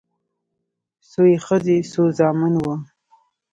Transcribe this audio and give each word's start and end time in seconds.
څو 1.09 1.21
يې 1.29 1.37
ښځې 1.45 1.77
څو 1.91 2.03
زامن 2.17 2.53
وه 2.63 2.75